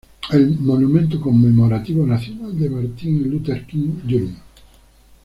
El 0.31 0.57
Monumento 0.57 1.21
Conmemorativo 1.21 2.03
Nacional 2.07 2.57
de 2.57 2.71
Martin 2.71 3.29
Luther 3.29 3.67
King, 3.67 3.99
Jr. 4.09 4.29